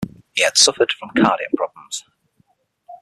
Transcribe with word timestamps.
He 0.33 0.41
had 0.43 0.57
suffered 0.57 0.91
from 0.91 1.11
cardiac 1.15 1.51
problems. 1.55 2.05